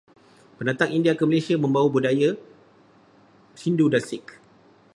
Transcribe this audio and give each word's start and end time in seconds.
Pendatang 0.57 0.89
India 0.97 1.13
ke 1.17 1.21
Malaysia 1.29 1.53
membawa 1.59 1.85
mereka 1.85 1.93
budaya 1.95 2.29
Hindu 3.61 3.85
dan 3.93 4.01
Sikh. 4.09 4.27